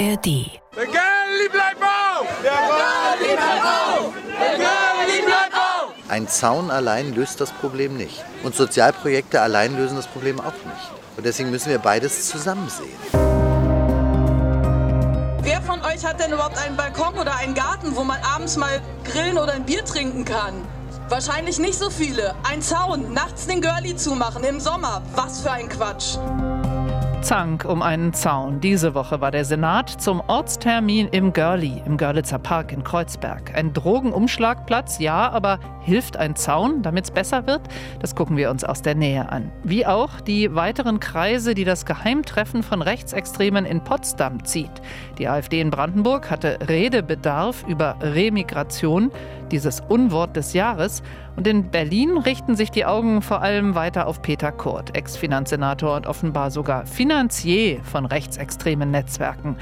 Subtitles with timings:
[0.00, 0.24] ARD.
[0.74, 2.26] Der Girlie bleibt auf!
[2.42, 4.12] Der Girlie bleibt auf!
[4.40, 5.92] Der Girlie bleibt auf!
[6.08, 8.24] Ein Zaun allein löst das Problem nicht.
[8.42, 10.90] Und Sozialprojekte allein lösen das Problem auch nicht.
[11.18, 12.96] Und deswegen müssen wir beides zusammen sehen.
[15.42, 18.80] Wer von euch hat denn überhaupt einen Balkon oder einen Garten, wo man abends mal
[19.04, 20.66] grillen oder ein Bier trinken kann?
[21.10, 22.34] Wahrscheinlich nicht so viele.
[22.48, 25.02] Ein Zaun, nachts den Girlie zumachen im Sommer.
[25.14, 26.16] Was für ein Quatsch.
[27.22, 28.60] Zank um einen Zaun.
[28.60, 33.54] Diese Woche war der Senat zum Ortstermin im Görli, im Görlitzer Park in Kreuzberg.
[33.54, 37.60] Ein Drogenumschlagplatz, ja, aber hilft ein Zaun, damit es besser wird?
[38.00, 39.52] Das gucken wir uns aus der Nähe an.
[39.64, 44.72] Wie auch die weiteren Kreise, die das Geheimtreffen von Rechtsextremen in Potsdam zieht.
[45.18, 49.12] Die AfD in Brandenburg hatte Redebedarf über Remigration,
[49.52, 51.02] dieses Unwort des Jahres.
[51.36, 56.06] Und in Berlin richten sich die Augen vor allem weiter auf Peter Kurt, Ex-Finanzsenator und
[56.06, 59.56] offenbar sogar Finanzier von rechtsextremen Netzwerken.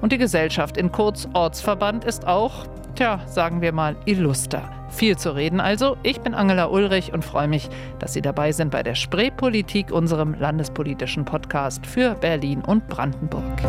[0.00, 4.62] Und die Gesellschaft in Kurz Ortsverband ist auch, tja, sagen wir mal, illuster.
[4.90, 5.96] Viel zu reden also.
[6.02, 10.34] Ich bin Angela Ulrich und freue mich, dass Sie dabei sind bei der Spreepolitik, unserem
[10.34, 13.62] landespolitischen Podcast für Berlin und Brandenburg.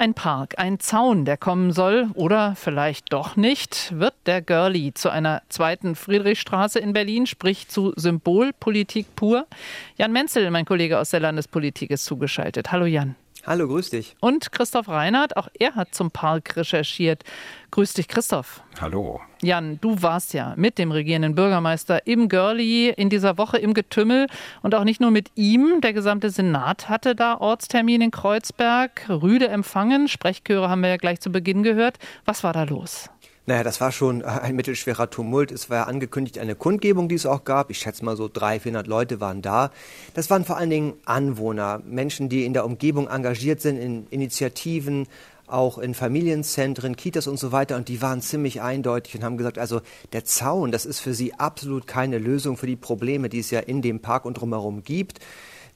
[0.00, 5.10] Ein Park, ein Zaun, der kommen soll oder vielleicht doch nicht, wird der Görli zu
[5.10, 9.48] einer zweiten Friedrichstraße in Berlin, sprich zu Symbolpolitik pur.
[9.96, 12.70] Jan Menzel, mein Kollege aus der Landespolitik, ist zugeschaltet.
[12.70, 13.16] Hallo Jan.
[13.48, 14.14] Hallo, grüß dich.
[14.20, 17.24] Und Christoph Reinhardt, auch er hat zum Park recherchiert.
[17.70, 18.62] Grüß dich, Christoph.
[18.78, 19.22] Hallo.
[19.40, 24.26] Jan, du warst ja mit dem regierenden Bürgermeister im Görli in dieser Woche im Getümmel
[24.60, 25.80] und auch nicht nur mit ihm.
[25.80, 30.08] Der gesamte Senat hatte da Ortstermin in Kreuzberg, rüde empfangen.
[30.08, 31.98] Sprechchöre haben wir ja gleich zu Beginn gehört.
[32.26, 33.08] Was war da los?
[33.48, 35.50] Naja, das war schon ein mittelschwerer Tumult.
[35.52, 37.70] Es war ja angekündigt eine Kundgebung, die es auch gab.
[37.70, 39.70] Ich schätze mal so 300, 400 Leute waren da.
[40.12, 45.06] Das waren vor allen Dingen Anwohner, Menschen, die in der Umgebung engagiert sind, in Initiativen,
[45.46, 47.76] auch in Familienzentren, Kitas und so weiter.
[47.76, 49.80] Und die waren ziemlich eindeutig und haben gesagt, also
[50.12, 53.60] der Zaun, das ist für sie absolut keine Lösung für die Probleme, die es ja
[53.60, 55.20] in dem Park und drumherum gibt.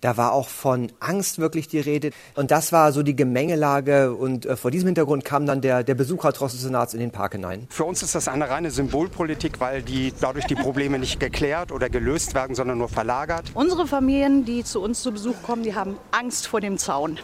[0.03, 2.11] Da war auch von Angst wirklich die Rede.
[2.35, 4.13] Und das war so die Gemengelage.
[4.13, 7.13] Und äh, vor diesem Hintergrund kam dann der, der Besucher trotz des Senats in den
[7.13, 7.69] Park hinein.
[7.71, 11.89] Für uns ist das eine reine Symbolpolitik, weil die, dadurch die Probleme nicht geklärt oder
[11.89, 13.53] gelöst werden, sondern nur verlagert.
[13.55, 17.21] Unsere Familien, die zu uns zu Besuch kommen, die haben Angst vor dem Zaun.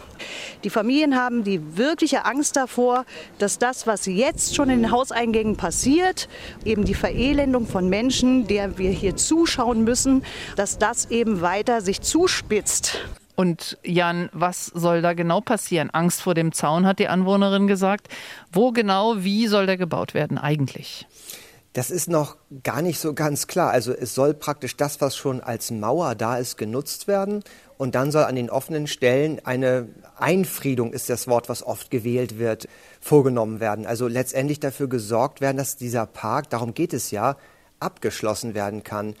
[0.63, 3.03] Die Familien haben die wirkliche Angst davor,
[3.39, 6.29] dass das, was jetzt schon in den Hauseingängen passiert,
[6.63, 10.23] eben die Verelendung von Menschen, der wir hier zuschauen müssen,
[10.55, 12.97] dass das eben weiter sich zuspitzt jetzt.
[13.35, 15.89] Und Jan, was soll da genau passieren?
[15.91, 18.09] Angst vor dem Zaun, hat die Anwohnerin gesagt.
[18.51, 21.07] Wo genau, wie soll der gebaut werden eigentlich?
[21.73, 23.71] Das ist noch gar nicht so ganz klar.
[23.71, 27.43] Also es soll praktisch das, was schon als Mauer da ist, genutzt werden.
[27.77, 29.87] Und dann soll an den offenen Stellen eine
[30.17, 32.67] Einfriedung, ist das Wort, was oft gewählt wird,
[32.99, 33.85] vorgenommen werden.
[33.85, 37.37] Also letztendlich dafür gesorgt werden, dass dieser Park, darum geht es ja,
[37.79, 39.15] abgeschlossen werden kann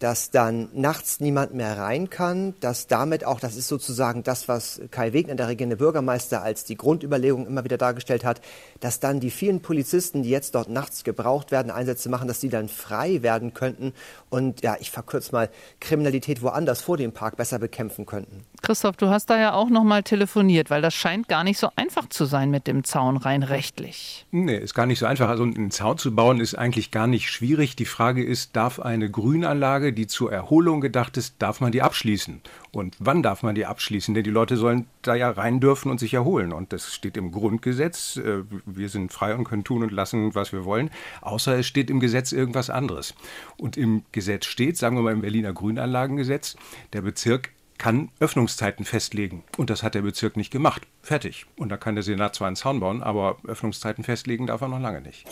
[0.00, 4.80] dass dann nachts niemand mehr rein kann, dass damit auch, das ist sozusagen das, was
[4.90, 8.40] Kai Wegner, der regierende Bürgermeister, als die Grundüberlegung immer wieder dargestellt hat,
[8.80, 12.48] dass dann die vielen Polizisten, die jetzt dort nachts gebraucht werden, Einsätze machen, dass die
[12.48, 13.92] dann frei werden könnten
[14.30, 15.50] und, ja, ich verkürze mal,
[15.80, 18.44] Kriminalität woanders vor dem Park besser bekämpfen könnten.
[18.62, 21.68] Christoph, du hast da ja auch noch mal telefoniert, weil das scheint gar nicht so
[21.76, 24.26] einfach zu sein mit dem Zaun rein rechtlich.
[24.30, 25.28] Nee, ist gar nicht so einfach.
[25.28, 27.76] Also einen Zaun zu bauen ist eigentlich gar nicht schwierig.
[27.76, 32.40] Die Frage ist, darf eine Grünanlage die zur Erholung gedacht ist, darf man die abschließen?
[32.72, 34.14] Und wann darf man die abschließen?
[34.14, 36.52] Denn die Leute sollen da ja rein dürfen und sich erholen.
[36.52, 38.16] Und das steht im Grundgesetz.
[38.16, 40.90] Äh, wir sind frei und können tun und lassen, was wir wollen.
[41.20, 43.14] Außer es steht im Gesetz irgendwas anderes.
[43.56, 46.56] Und im Gesetz steht, sagen wir mal im Berliner Grünanlagengesetz,
[46.92, 49.42] der Bezirk kann Öffnungszeiten festlegen.
[49.56, 50.86] Und das hat der Bezirk nicht gemacht.
[51.02, 51.46] Fertig.
[51.56, 54.80] Und da kann der Senat zwar einen Zaun bauen, aber Öffnungszeiten festlegen darf er noch
[54.80, 55.26] lange nicht.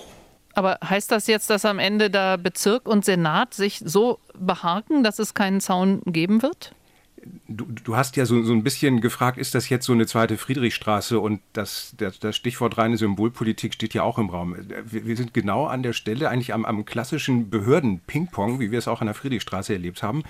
[0.59, 5.21] Aber heißt das jetzt, dass am Ende der Bezirk und Senat sich so beharken, dass
[5.21, 6.75] es keinen Zaun geben wird?
[7.47, 10.37] Du, du, hast ja so, so ein bisschen gefragt, ist das jetzt so eine zweite
[10.37, 14.57] Friedrichstraße und das, das, das Stichwort reine Symbolpolitik steht ja auch im Raum.
[14.85, 18.89] Wir, wir sind genau an der Stelle, eigentlich am, am klassischen Behörden-Ping-Pong, wie wir es
[18.89, 20.25] auch an der Friedrichstraße erlebt haben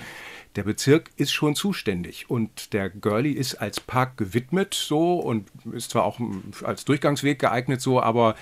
[0.57, 5.91] der Bezirk ist schon zuständig und der Girlie ist als Park gewidmet so und ist
[5.91, 6.19] zwar auch
[6.65, 8.35] als Durchgangsweg geeignet so, aber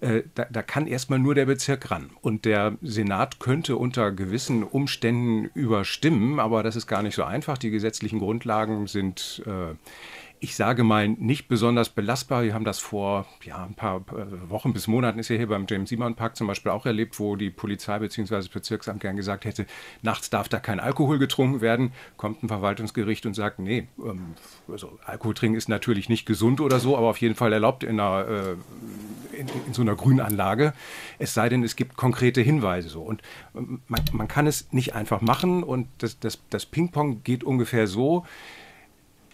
[0.00, 2.10] äh, da, da, kann erstmal nur der Bezirk ran.
[2.20, 7.58] Und der Senat könnte unter gewissen Umständen überstimmen, aber das ist gar nicht so einfach.
[7.58, 9.74] Die gesetzlichen Grundlagen sind äh,
[10.42, 12.42] ich sage mal, nicht besonders belastbar.
[12.42, 15.66] Wir haben das vor ja, ein paar äh, Wochen bis Monaten, ist ja hier beim
[15.68, 18.48] James Simon Park zum Beispiel auch erlebt, wo die Polizei bzw.
[18.52, 19.66] Bezirksamt gern gesagt hätte,
[20.02, 21.92] nachts darf da kein Alkohol getrunken werden.
[22.16, 24.34] Kommt ein Verwaltungsgericht und sagt, nee, ähm,
[24.66, 28.00] also Alkohol trinken ist natürlich nicht gesund oder so, aber auf jeden Fall erlaubt in,
[28.00, 30.72] einer, äh, in, in so einer Grünanlage.
[31.20, 33.02] Es sei denn, es gibt konkrete Hinweise so.
[33.02, 33.22] Und
[33.54, 37.86] ähm, man, man kann es nicht einfach machen und das, das, das Ping-Pong geht ungefähr
[37.86, 38.24] so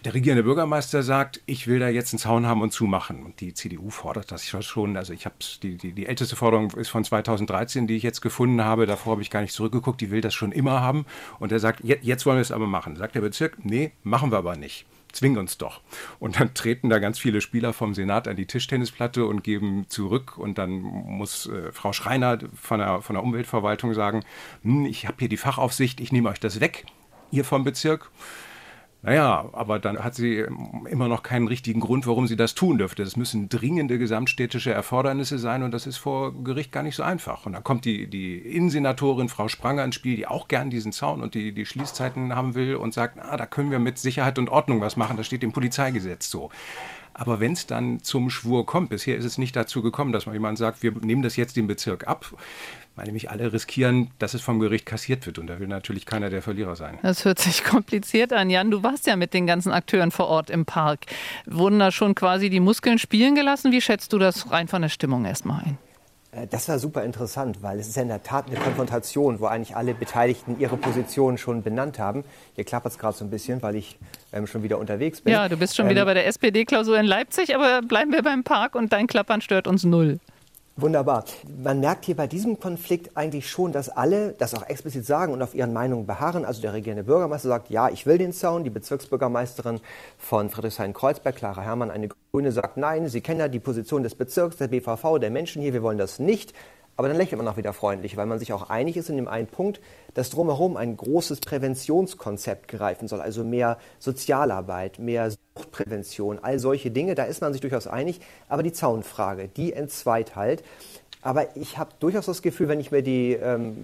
[0.05, 3.23] der regierende Bürgermeister sagt, ich will da jetzt einen Zaun haben und zumachen.
[3.23, 4.95] Und die CDU fordert das schon.
[4.95, 8.63] Also ich habe die, die, die älteste Forderung ist von 2013, die ich jetzt gefunden
[8.63, 8.85] habe.
[8.85, 9.99] Davor habe ich gar nicht zurückgeguckt.
[9.99, 11.05] Die will das schon immer haben.
[11.39, 12.95] Und er sagt, jetzt, wollen wir es aber machen.
[12.95, 14.85] Sagt der Bezirk, nee, machen wir aber nicht.
[15.11, 15.81] Zwingen uns doch.
[16.19, 20.37] Und dann treten da ganz viele Spieler vom Senat an die Tischtennisplatte und geben zurück.
[20.37, 24.23] Und dann muss äh, Frau Schreiner von der, von der Umweltverwaltung sagen,
[24.63, 26.85] hm, ich habe hier die Fachaufsicht, ich nehme euch das weg,
[27.31, 28.11] ihr vom Bezirk.
[29.01, 30.45] Naja, aber dann hat sie
[30.89, 33.05] immer noch keinen richtigen Grund, warum sie das tun dürfte.
[33.05, 37.45] Das müssen dringende gesamtstädtische Erfordernisse sein und das ist vor Gericht gar nicht so einfach.
[37.45, 41.21] Und dann kommt die, die Innensenatorin Frau Spranger ins Spiel, die auch gern diesen Zaun
[41.21, 44.49] und die, die Schließzeiten haben will und sagt, na, da können wir mit Sicherheit und
[44.49, 46.49] Ordnung was machen, das steht im Polizeigesetz so.
[47.19, 50.33] Aber wenn es dann zum Schwur kommt, bisher ist es nicht dazu gekommen, dass man
[50.33, 52.33] jemand sagt, wir nehmen das jetzt dem Bezirk ab,
[52.95, 55.37] weil nämlich alle riskieren, dass es vom Gericht kassiert wird.
[55.37, 56.97] Und da will natürlich keiner der Verlierer sein.
[57.01, 58.49] Das hört sich kompliziert an.
[58.49, 61.07] Jan, du warst ja mit den ganzen Akteuren vor Ort im Park.
[61.45, 63.73] Wurden da schon quasi die Muskeln spielen gelassen?
[63.73, 65.77] Wie schätzt du das rein von der Stimmung erstmal ein?
[66.31, 69.45] Äh, das war super interessant, weil es ist ja in der Tat eine Konfrontation, wo
[69.45, 72.23] eigentlich alle Beteiligten ihre Position schon benannt haben.
[72.55, 73.97] Hier klappert es gerade so ein bisschen, weil ich
[74.33, 75.33] ähm, schon wieder unterwegs bin.
[75.33, 78.43] Ja, du bist schon ähm, wieder bei der SPD-Klausur in Leipzig, aber bleiben wir beim
[78.43, 80.19] Park und dein Klappern stört uns null.
[80.81, 81.25] Wunderbar.
[81.61, 85.41] Man merkt hier bei diesem Konflikt eigentlich schon, dass alle das auch explizit sagen und
[85.41, 86.45] auf ihren Meinungen beharren.
[86.45, 88.63] Also der regierende Bürgermeister sagt, ja, ich will den Zaun.
[88.63, 89.81] Die Bezirksbürgermeisterin
[90.17, 94.55] von Friedrichshain-Kreuzberg, Clara Herrmann, eine Grüne, sagt, nein, Sie kennen ja die Position des Bezirks,
[94.55, 96.53] der BVV, der Menschen hier, wir wollen das nicht.
[96.99, 99.29] Aber dann lächelt man auch wieder freundlich, weil man sich auch einig ist in dem
[99.29, 99.79] einen Punkt,
[100.15, 107.15] dass drumherum ein großes Präventionskonzept greifen soll, also mehr Sozialarbeit, mehr Suchtprävention, all solche Dinge,
[107.15, 108.19] da ist man sich durchaus einig.
[108.49, 110.61] Aber die Zaunfrage, die entzweit halt.
[111.21, 113.77] Aber ich habe durchaus das Gefühl, wenn ich mir die ähm,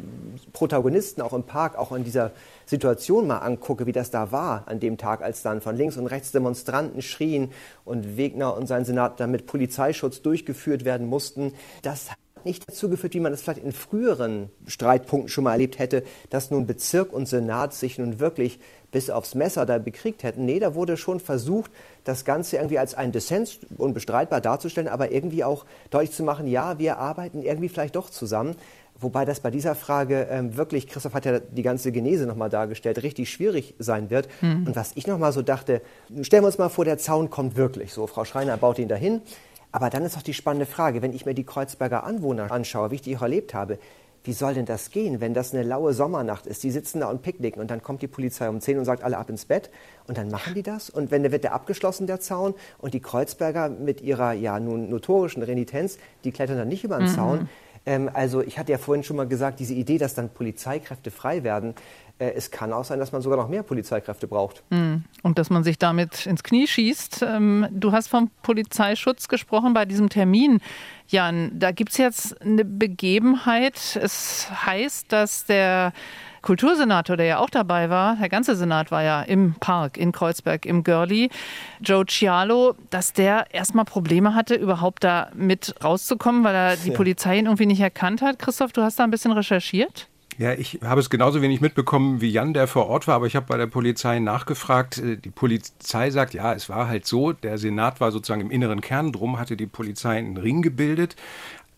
[0.51, 2.31] Protagonisten auch im Park, auch in dieser
[2.65, 6.07] Situation mal angucke, wie das da war an dem Tag, als dann von links und
[6.07, 7.53] rechts Demonstranten schrien
[7.85, 12.09] und Wegner und sein Senat dann mit Polizeischutz durchgeführt werden mussten, das
[12.45, 16.51] nicht dazu geführt, wie man es vielleicht in früheren Streitpunkten schon mal erlebt hätte, dass
[16.51, 18.59] nun Bezirk und Senat sich nun wirklich
[18.91, 20.45] bis aufs Messer da bekriegt hätten.
[20.45, 21.69] Nee, da wurde schon versucht,
[22.05, 26.79] das Ganze irgendwie als ein Dissens unbestreitbar darzustellen, aber irgendwie auch deutlich zu machen, ja,
[26.79, 28.55] wir arbeiten irgendwie vielleicht doch zusammen.
[28.97, 33.03] Wobei das bei dieser Frage ähm, wirklich, Christoph hat ja die ganze Genese nochmal dargestellt,
[33.03, 34.29] richtig schwierig sein wird.
[34.41, 34.67] Mhm.
[34.67, 35.81] Und was ich nochmal so dachte,
[36.21, 38.07] stellen wir uns mal vor, der Zaun kommt wirklich so.
[38.07, 39.21] Frau Schreiner baut ihn dahin.
[39.75, 42.95] Aber dann ist doch die spannende Frage, wenn ich mir die Kreuzberger Anwohner anschaue, wie
[42.95, 43.77] ich die auch erlebt habe,
[44.23, 46.63] wie soll denn das gehen, wenn das eine laue Sommernacht ist?
[46.63, 49.17] Die sitzen da und picknicken und dann kommt die Polizei um 10 und sagt alle
[49.17, 49.69] ab ins Bett
[50.07, 53.01] und dann machen die das und wenn der wird der abgeschlossen der Zaun und die
[53.01, 57.13] Kreuzberger mit ihrer ja nun notorischen Renitenz, die klettern dann nicht über den mhm.
[57.13, 57.49] Zaun.
[57.85, 61.43] Ähm, also ich hatte ja vorhin schon mal gesagt, diese Idee, dass dann Polizeikräfte frei
[61.43, 61.75] werden,
[62.17, 64.63] es kann auch sein, dass man sogar noch mehr Polizeikräfte braucht.
[64.71, 65.03] Hm.
[65.21, 67.25] Und dass man sich damit ins Knie schießt.
[67.27, 70.61] Ähm, du hast vom Polizeischutz gesprochen bei diesem Termin.
[71.07, 73.99] Jan, da gibt es jetzt eine Begebenheit.
[74.01, 75.91] Es heißt, dass der
[76.41, 80.65] Kultursenator, der ja auch dabei war, der ganze Senat war ja im Park in Kreuzberg
[80.65, 81.29] im Görli,
[81.81, 87.39] Joe Cialo, dass der erstmal Probleme hatte, überhaupt da mit rauszukommen, weil er die Polizei
[87.39, 88.39] ihn irgendwie nicht erkannt hat.
[88.39, 90.07] Christoph, du hast da ein bisschen recherchiert?
[90.37, 93.37] Ja, ich habe es genauso wenig mitbekommen wie Jan, der vor Ort war, aber ich
[93.37, 94.97] habe bei der Polizei nachgefragt.
[94.97, 98.81] Äh, die Polizei sagt, ja, es war halt so, der Senat war sozusagen im inneren
[98.81, 101.15] Kern, drum hatte die Polizei einen Ring gebildet.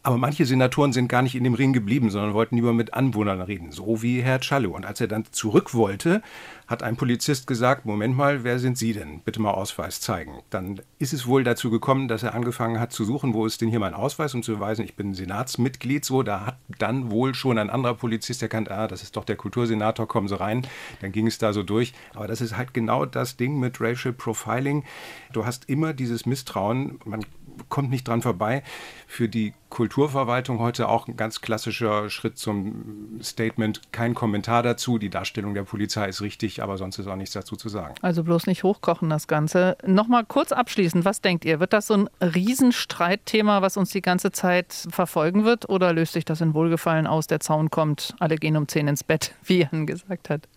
[0.08, 3.42] Aber manche Senatoren sind gar nicht in dem Ring geblieben, sondern wollten lieber mit Anwohnern
[3.42, 4.74] reden, so wie Herr Challo.
[4.74, 6.22] Und als er dann zurück wollte,
[6.66, 9.20] hat ein Polizist gesagt, Moment mal, wer sind Sie denn?
[9.20, 10.40] Bitte mal Ausweis zeigen.
[10.50, 13.68] Dann ist es wohl dazu gekommen, dass er angefangen hat zu suchen, wo ist denn
[13.68, 16.06] hier mein Ausweis, um zu beweisen, ich bin Senatsmitglied.
[16.06, 19.36] So, da hat dann wohl schon ein anderer Polizist erkannt, ah, das ist doch der
[19.36, 20.66] Kultursenator, kommen Sie rein.
[21.02, 21.92] Dann ging es da so durch.
[22.14, 24.86] Aber das ist halt genau das Ding mit Racial Profiling.
[25.34, 26.98] Du hast immer dieses Misstrauen.
[27.04, 27.26] Man
[27.70, 28.64] kommt nicht dran vorbei.
[29.08, 33.82] Für die Kulturverwaltung heute auch ein ganz klassischer Schritt zum Statement.
[33.92, 34.98] Kein Kommentar dazu.
[34.98, 37.96] Die Darstellung der Polizei ist richtig, aber sonst ist auch nichts dazu zu sagen.
[38.02, 39.78] Also bloß nicht hochkochen das Ganze.
[39.86, 41.60] Nochmal kurz abschließend, was denkt ihr?
[41.60, 45.70] Wird das so ein Riesenstreitthema, was uns die ganze Zeit verfolgen wird?
[45.70, 47.28] Oder löst sich das in Wohlgefallen aus?
[47.28, 50.48] Der Zaun kommt, alle gehen um 10 ins Bett, wie Jan gesagt hat.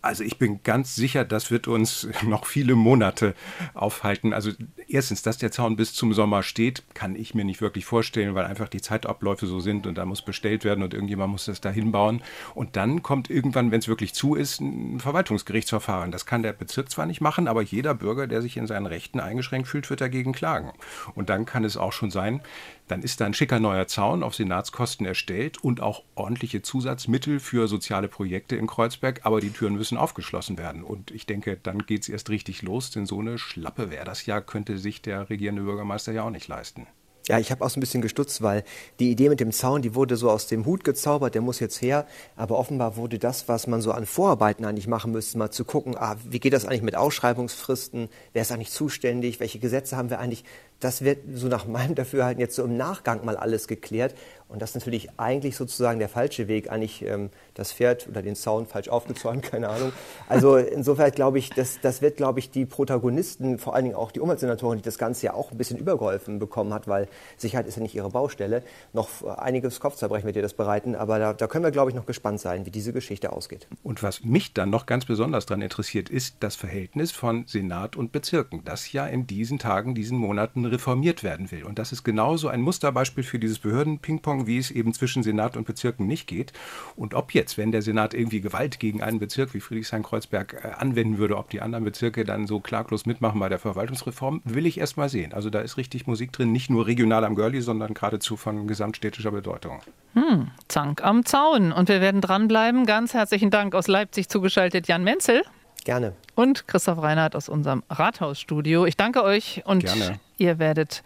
[0.00, 3.34] Also ich bin ganz sicher, das wird uns noch viele Monate
[3.74, 4.32] aufhalten.
[4.32, 4.52] Also
[4.88, 8.46] erstens, dass der Zaun bis zum Sommer steht, kann ich mir nicht wirklich vorstellen, weil
[8.46, 11.70] einfach die Zeitabläufe so sind und da muss bestellt werden und irgendjemand muss das da
[11.70, 12.22] hinbauen.
[12.54, 16.10] Und dann kommt irgendwann, wenn es wirklich zu ist, ein Verwaltungsgerichtsverfahren.
[16.10, 19.20] Das kann der Bezirk zwar nicht machen, aber jeder Bürger, der sich in seinen Rechten
[19.20, 20.72] eingeschränkt fühlt, wird dagegen klagen.
[21.14, 22.40] Und dann kann es auch schon sein,
[22.88, 27.68] dann ist da ein schicker neuer Zaun auf Senatskosten erstellt und auch ordentliche Zusatzmittel für
[27.68, 30.82] soziale Projekte in Kreuzberg, aber die Türen müssen aufgeschlossen werden.
[30.82, 34.24] Und ich denke, dann geht es erst richtig los, denn so eine Schlappe wäre das
[34.26, 36.86] ja, könnte sich der regierende Bürgermeister ja auch nicht leisten.
[37.28, 38.64] Ja, ich habe auch so ein bisschen gestutzt, weil
[39.00, 41.82] die Idee mit dem Zaun, die wurde so aus dem Hut gezaubert, der muss jetzt
[41.82, 42.06] her.
[42.36, 45.94] Aber offenbar wurde das, was man so an Vorarbeiten eigentlich machen müsste, mal zu gucken,
[45.98, 50.20] ah, wie geht das eigentlich mit Ausschreibungsfristen, wer ist eigentlich zuständig, welche Gesetze haben wir
[50.20, 50.44] eigentlich,
[50.80, 54.14] das wird so nach meinem Dafürhalten jetzt so im Nachgang mal alles geklärt.
[54.48, 58.34] Und das ist natürlich eigentlich sozusagen der falsche Weg, eigentlich ähm, das Pferd oder den
[58.34, 59.92] Zaun falsch aufgezäumt, keine Ahnung.
[60.26, 64.10] Also insofern glaube ich, das, das wird, glaube ich, die Protagonisten, vor allen Dingen auch
[64.10, 67.76] die Umweltsenatoren, die das Ganze ja auch ein bisschen übergeholfen bekommen hat, weil Sicherheit ist
[67.76, 68.62] ja nicht ihre Baustelle,
[68.92, 70.94] noch einiges Kopfzerbrechen wird ihr das bereiten.
[70.94, 73.68] Aber da, da können wir, glaube ich, noch gespannt sein, wie diese Geschichte ausgeht.
[73.82, 78.12] Und was mich dann noch ganz besonders daran interessiert, ist das Verhältnis von Senat und
[78.12, 81.64] Bezirken, das ja in diesen Tagen, diesen Monaten reformiert werden will.
[81.64, 85.66] Und das ist genauso ein Musterbeispiel für dieses Behörden-Ping-Pong, wie es eben zwischen Senat und
[85.66, 86.52] Bezirken nicht geht.
[86.96, 91.18] Und ob jetzt, wenn der Senat irgendwie Gewalt gegen einen Bezirk wie Friedrichshain-Kreuzberg äh, anwenden
[91.18, 94.96] würde, ob die anderen Bezirke dann so klaglos mitmachen bei der Verwaltungsreform, will ich erst
[94.96, 95.32] mal sehen.
[95.32, 99.30] Also da ist richtig Musik drin, nicht nur regional am Görli, sondern geradezu von gesamtstädtischer
[99.30, 99.80] Bedeutung.
[100.14, 101.72] Hm, Zank am Zaun.
[101.72, 102.86] Und wir werden dranbleiben.
[102.86, 105.42] Ganz herzlichen Dank aus Leipzig zugeschaltet, Jan Menzel.
[105.84, 106.12] Gerne.
[106.34, 108.84] Und Christoph Reinhardt aus unserem Rathausstudio.
[108.84, 110.20] Ich danke euch und Gerne.
[110.36, 111.02] ihr werdet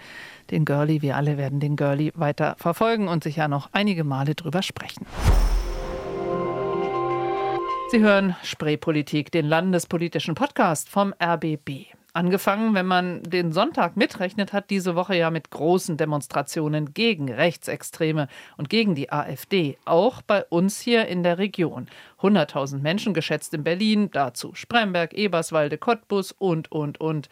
[0.50, 4.62] den Girlie, wir alle werden den Girlie weiter verfolgen und sicher noch einige Male drüber
[4.62, 5.06] sprechen.
[7.90, 11.92] Sie hören Spreepolitik, den landespolitischen Podcast vom RBB.
[12.14, 18.28] Angefangen, wenn man den Sonntag mitrechnet, hat diese Woche ja mit großen Demonstrationen gegen Rechtsextreme
[18.58, 21.87] und gegen die AfD, auch bei uns hier in der Region.
[22.20, 27.30] 100.000 Menschen geschätzt in Berlin, dazu Spremberg, Eberswalde, Cottbus und, und, und.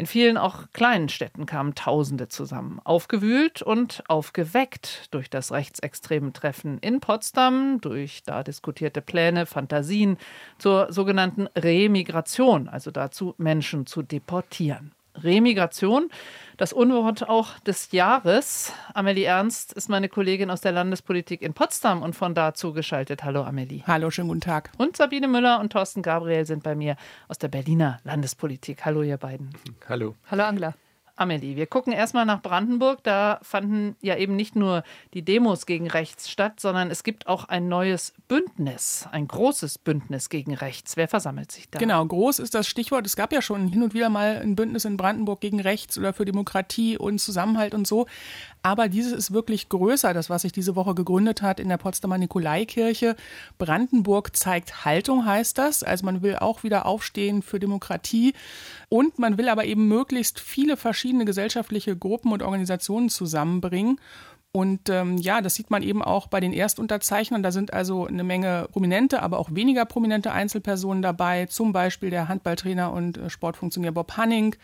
[0.00, 6.78] In vielen auch kleinen Städten kamen Tausende zusammen, aufgewühlt und aufgeweckt durch das rechtsextreme Treffen
[6.78, 10.16] in Potsdam, durch da diskutierte Pläne, Fantasien
[10.56, 14.92] zur sogenannten Remigration, also dazu, Menschen zu deportieren.
[15.22, 16.10] Remigration,
[16.56, 18.72] das Unwort auch des Jahres.
[18.94, 23.24] Amelie Ernst ist meine Kollegin aus der Landespolitik in Potsdam und von da zugeschaltet.
[23.24, 23.82] Hallo Amelie.
[23.86, 24.70] Hallo, schönen guten Tag.
[24.78, 26.96] Und Sabine Müller und Thorsten Gabriel sind bei mir
[27.28, 28.84] aus der Berliner Landespolitik.
[28.84, 29.50] Hallo ihr beiden.
[29.88, 30.16] Hallo.
[30.30, 30.74] Hallo Angela.
[31.20, 33.04] Amelie, wir gucken erstmal nach Brandenburg.
[33.04, 37.44] Da fanden ja eben nicht nur die Demos gegen rechts statt, sondern es gibt auch
[37.44, 40.96] ein neues Bündnis, ein großes Bündnis gegen rechts.
[40.96, 41.78] Wer versammelt sich da?
[41.78, 43.04] Genau, groß ist das Stichwort.
[43.04, 46.14] Es gab ja schon hin und wieder mal ein Bündnis in Brandenburg gegen rechts oder
[46.14, 48.06] für Demokratie und Zusammenhalt und so.
[48.62, 52.16] Aber dieses ist wirklich größer, das, was sich diese Woche gegründet hat in der Potsdamer
[52.18, 53.16] Nikolaikirche.
[53.58, 55.82] Brandenburg zeigt Haltung, heißt das.
[55.82, 58.32] Also man will auch wieder aufstehen für Demokratie.
[58.88, 63.98] Und man will aber eben möglichst viele verschiedene gesellschaftliche Gruppen und Organisationen zusammenbringen.
[64.52, 67.42] Und ähm, ja, das sieht man eben auch bei den Erstunterzeichnern.
[67.42, 71.46] Da sind also eine Menge prominente, aber auch weniger prominente Einzelpersonen dabei.
[71.46, 74.56] Zum Beispiel der Handballtrainer und äh, Sportfunktionär Bob Hanning,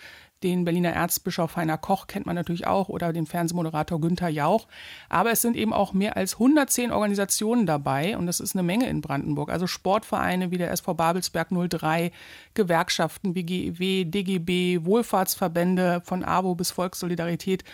[0.42, 4.66] den Berliner Erzbischof Heiner Koch kennt man natürlich auch oder den Fernsehmoderator Günther Jauch.
[5.08, 8.88] Aber es sind eben auch mehr als 110 Organisationen dabei und das ist eine Menge
[8.88, 9.50] in Brandenburg.
[9.50, 12.12] Also Sportvereine wie der SV Babelsberg 03,
[12.54, 17.64] Gewerkschaften wie GEW, DGB, Wohlfahrtsverbände von AWO bis Volkssolidarität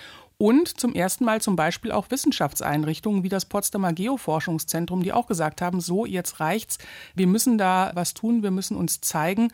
[0.42, 5.62] und zum ersten Mal zum Beispiel auch Wissenschaftseinrichtungen wie das Potsdamer Geoforschungszentrum, die auch gesagt
[5.62, 6.78] haben, so jetzt reicht's,
[7.14, 9.52] wir müssen da was tun, wir müssen uns zeigen.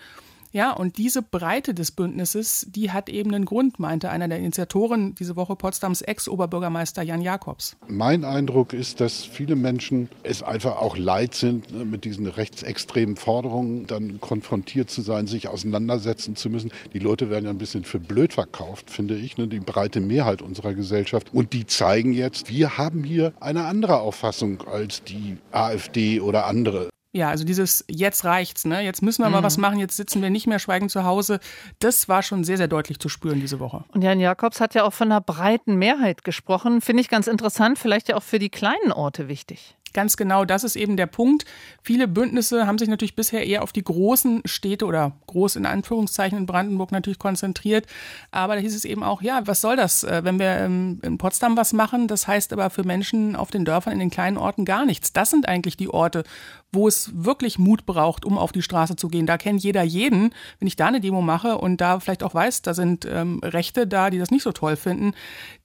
[0.52, 5.14] Ja, und diese Breite des Bündnisses, die hat eben einen Grund, meinte einer der Initiatoren
[5.14, 7.76] diese Woche Potsdams Ex-Oberbürgermeister Jan Jakobs.
[7.86, 13.16] Mein Eindruck ist, dass viele Menschen es einfach auch leid sind, ne, mit diesen rechtsextremen
[13.16, 16.72] Forderungen dann konfrontiert zu sein, sich auseinandersetzen zu müssen.
[16.94, 20.40] Die Leute werden ja ein bisschen für blöd verkauft, finde ich, ne, die breite Mehrheit
[20.40, 21.28] unserer Gesellschaft.
[21.34, 26.88] Und die zeigen jetzt, wir haben hier eine andere Auffassung als die AfD oder andere.
[27.12, 28.82] Ja, also dieses jetzt reicht's, ne?
[28.82, 31.40] Jetzt müssen wir mal was machen, jetzt sitzen wir nicht mehr schweigend zu Hause.
[31.78, 33.84] Das war schon sehr, sehr deutlich zu spüren diese Woche.
[33.94, 36.82] Und Jan Jakobs hat ja auch von einer breiten Mehrheit gesprochen.
[36.82, 39.74] Finde ich ganz interessant, vielleicht ja auch für die kleinen Orte wichtig.
[39.94, 41.44] Ganz genau, das ist eben der Punkt.
[41.82, 46.36] Viele Bündnisse haben sich natürlich bisher eher auf die großen Städte oder groß in Anführungszeichen
[46.36, 47.86] in Brandenburg natürlich konzentriert.
[48.30, 51.56] Aber da hieß es eben auch, ja, was soll das, äh, wenn wir in Potsdam
[51.56, 52.06] was machen?
[52.06, 55.12] Das heißt aber für Menschen auf den Dörfern, in den kleinen Orten gar nichts.
[55.12, 56.24] Das sind eigentlich die Orte,
[56.72, 59.26] wo es wirklich Mut braucht, um auf die Straße zu gehen.
[59.26, 60.34] Da kennt jeder jeden.
[60.58, 63.86] Wenn ich da eine Demo mache und da vielleicht auch weiß, da sind ähm, Rechte
[63.86, 65.14] da, die das nicht so toll finden,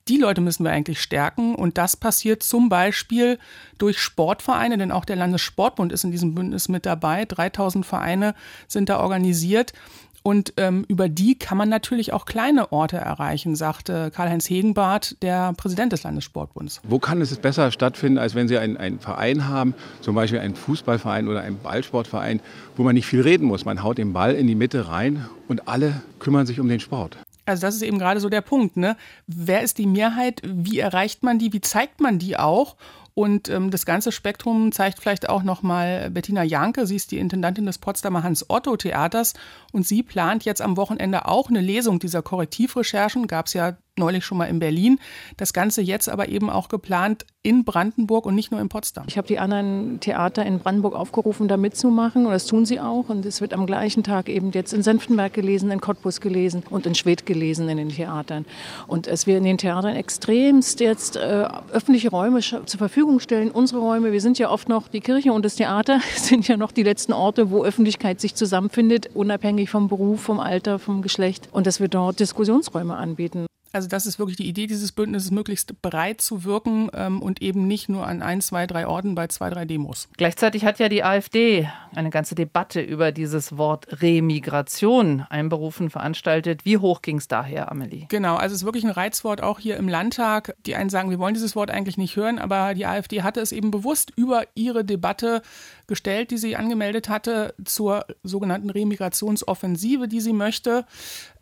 [0.08, 1.56] die Leute müssen wir eigentlich stärken.
[1.56, 3.38] Und das passiert zum Beispiel
[3.78, 7.26] durch Sportvereine, denn auch der Landessportbund ist in diesem Bündnis mit dabei.
[7.26, 8.34] 3000 Vereine
[8.68, 9.74] sind da organisiert.
[10.24, 15.52] Und ähm, über die kann man natürlich auch kleine Orte erreichen, sagte Karl-Heinz Hegenbarth, der
[15.54, 16.80] Präsident des Landessportbunds.
[16.84, 20.56] Wo kann es besser stattfinden, als wenn Sie einen, einen Verein haben, zum Beispiel einen
[20.56, 22.40] Fußballverein oder einen Ballsportverein,
[22.78, 23.66] wo man nicht viel reden muss.
[23.66, 27.18] Man haut den Ball in die Mitte rein und alle kümmern sich um den Sport.
[27.46, 28.96] Also das ist eben gerade so der Punkt, ne?
[29.28, 30.42] Wer ist die Mehrheit?
[30.46, 31.52] Wie erreicht man die?
[31.52, 32.78] Wie zeigt man die auch?
[33.16, 36.88] Und ähm, das ganze Spektrum zeigt vielleicht auch nochmal Bettina Janke.
[36.88, 39.34] Sie ist die Intendantin des Potsdamer Hans-Otto-Theaters
[39.72, 43.28] und sie plant jetzt am Wochenende auch eine Lesung dieser Korrektivrecherchen.
[43.28, 45.00] Gab es ja neulich schon mal in Berlin.
[45.38, 49.06] Das Ganze jetzt aber eben auch geplant in Brandenburg und nicht nur in Potsdam.
[49.08, 53.10] Ich habe die anderen Theater in Brandenburg aufgerufen, da mitzumachen und das tun sie auch.
[53.10, 56.86] Und es wird am gleichen Tag eben jetzt in Senftenberg gelesen, in Cottbus gelesen und
[56.86, 58.46] in Schwedt gelesen in den Theatern.
[58.88, 63.82] Und es wir in den Theatern extremst jetzt äh, öffentliche Räume zur Verfügung stellen, unsere
[63.82, 64.12] Räume.
[64.12, 67.14] Wir sind ja oft noch, die Kirche und das Theater sind ja noch die letzten
[67.14, 71.50] Orte, wo Öffentlichkeit sich zusammenfindet, unabhängig vom Beruf, vom Alter, vom Geschlecht.
[71.52, 73.46] Und dass wir dort Diskussionsräume anbieten.
[73.74, 77.68] Also das ist wirklich die Idee dieses Bündnisses, möglichst breit zu wirken ähm, und eben
[77.68, 80.10] nicht nur an ein, zwei, drei Orten bei zwei, drei Demos.
[80.16, 86.66] Gleichzeitig hat ja die AfD eine ganze Debatte über dieses Wort Remigration einberufen, veranstaltet.
[86.66, 88.06] Wie hoch ging es daher, Amelie?
[88.10, 90.56] Genau, also es ist wirklich ein Reizwort auch hier im Landtag.
[90.68, 93.52] Die einen sagen, wir wollen dieses Wort eigentlich nicht hören, aber die AfD hatte es
[93.52, 95.42] eben bewusst über ihre Debatte
[95.88, 100.86] gestellt, die sie angemeldet hatte zur sogenannten Remigrationsoffensive, die sie möchte.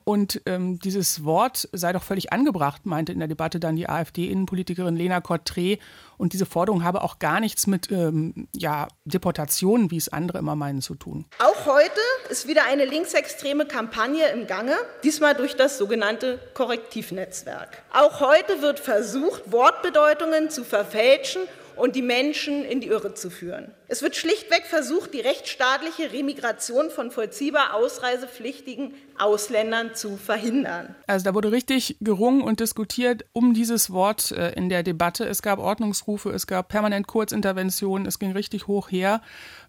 [0.03, 4.95] Und ähm, dieses Wort sei doch völlig angebracht, meinte in der Debatte dann die AfD-Innenpolitikerin
[4.95, 5.79] Lena Kottré.
[6.17, 10.55] Und diese Forderung habe auch gar nichts mit ähm, ja, Deportationen, wie es andere immer
[10.55, 11.25] meinen, zu tun.
[11.39, 17.83] Auch heute ist wieder eine linksextreme Kampagne im Gange, diesmal durch das sogenannte Korrektivnetzwerk.
[17.93, 21.41] Auch heute wird versucht, Wortbedeutungen zu verfälschen
[21.75, 23.71] und die Menschen in die Irre zu führen.
[23.87, 30.95] Es wird schlichtweg versucht, die rechtsstaatliche Remigration von vollziehbar ausreisepflichtigen Ausländern zu verhindern.
[31.07, 35.25] Also da wurde richtig gerungen und diskutiert um dieses Wort äh, in der Debatte.
[35.25, 39.21] Es gab Ordnungsrufe, es gab permanent Kurzinterventionen, es ging richtig hoch her.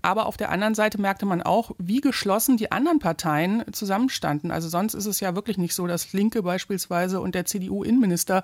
[0.02, 4.50] Aber auf der anderen Seite merkte man auch, wie geschlossen die anderen Parteien zusammenstanden.
[4.50, 8.42] Also sonst ist es ja wirklich nicht so, dass Linke beispielsweise und der CDU-Innenminister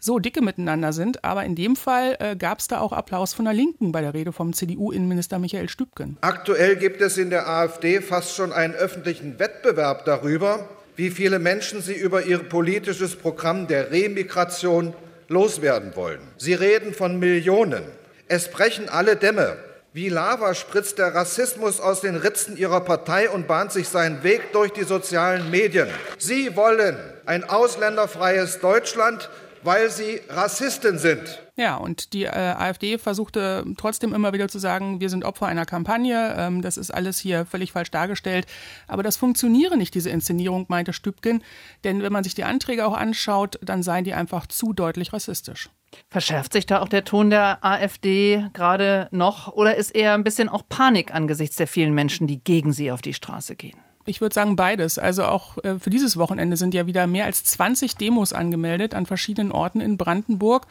[0.00, 1.24] so dicke miteinander sind.
[1.24, 4.14] Aber in dem Fall äh, gab es da auch Applaus von der Linken bei der
[4.14, 6.16] Rede vom CDU-Innenminister Michael Stübgen.
[6.22, 11.82] Aktuell gibt es in der AfD fast schon einen öffentlichen Wettbewerb darüber, wie viele Menschen
[11.82, 14.94] sie über ihr politisches Programm der Remigration
[15.28, 16.20] loswerden wollen.
[16.38, 17.84] Sie reden von Millionen.
[18.28, 19.56] Es brechen alle Dämme.
[19.92, 24.52] Wie Lava spritzt der Rassismus aus den Ritzen ihrer Partei und bahnt sich seinen Weg
[24.52, 25.88] durch die sozialen Medien.
[26.18, 29.30] Sie wollen ein ausländerfreies Deutschland,
[29.62, 31.45] weil sie Rassisten sind.
[31.58, 35.64] Ja, und die äh, AfD versuchte trotzdem immer wieder zu sagen, wir sind Opfer einer
[35.64, 38.46] Kampagne, ähm, das ist alles hier völlig falsch dargestellt.
[38.86, 41.42] Aber das funktioniere nicht, diese Inszenierung, meinte Stübgen.
[41.82, 45.70] Denn wenn man sich die Anträge auch anschaut, dann seien die einfach zu deutlich rassistisch.
[46.10, 50.50] Verschärft sich da auch der Ton der AfD gerade noch oder ist eher ein bisschen
[50.50, 53.78] auch Panik angesichts der vielen Menschen, die gegen sie auf die Straße gehen?
[54.04, 54.98] Ich würde sagen beides.
[54.98, 59.06] Also auch äh, für dieses Wochenende sind ja wieder mehr als 20 Demos angemeldet an
[59.06, 60.66] verschiedenen Orten in Brandenburg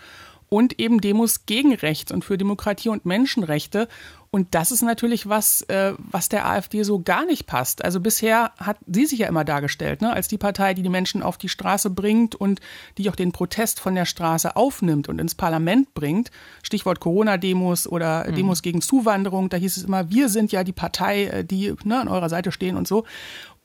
[0.49, 3.87] und eben Demos gegen Rechts und für Demokratie und Menschenrechte.
[4.31, 7.85] Und das ist natürlich was, äh, was der AfD so gar nicht passt.
[7.85, 11.23] Also bisher hat sie sich ja immer dargestellt, ne, als die Partei, die die Menschen
[11.23, 12.59] auf die Straße bringt und
[12.97, 16.31] die auch den Protest von der Straße aufnimmt und ins Parlament bringt.
[16.63, 18.35] Stichwort Corona-Demos oder mhm.
[18.35, 19.47] Demos gegen Zuwanderung.
[19.47, 22.51] Da hieß es immer, wir sind ja die Partei, äh, die ne, an eurer Seite
[22.51, 23.05] stehen und so.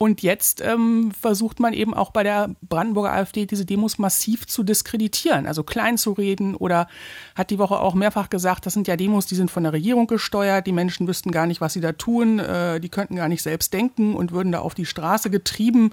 [0.02, 4.62] Und jetzt ähm, versucht man eben auch bei der Brandenburger AfD diese Demos massiv zu
[4.62, 6.88] diskreditieren, also klein zu reden oder
[7.34, 10.06] hat die Woche auch mehrfach gesagt, das sind ja Demos, die sind von der Regierung
[10.06, 13.42] gesteuert, die Menschen wüssten gar nicht, was sie da tun, äh, die könnten gar nicht
[13.42, 15.92] selbst denken und würden da auf die Straße getrieben